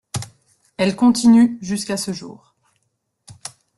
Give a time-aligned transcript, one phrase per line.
[0.77, 2.55] Elle continue jusqu'à ce jour.